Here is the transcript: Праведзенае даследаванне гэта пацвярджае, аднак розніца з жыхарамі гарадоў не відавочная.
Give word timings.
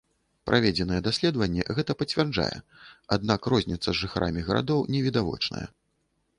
Праведзенае 0.49 0.99
даследаванне 1.07 1.67
гэта 1.81 1.91
пацвярджае, 1.99 2.49
аднак 3.17 3.41
розніца 3.55 3.87
з 3.91 3.97
жыхарамі 4.03 4.41
гарадоў 4.51 4.85
не 4.97 5.07
відавочная. 5.09 5.67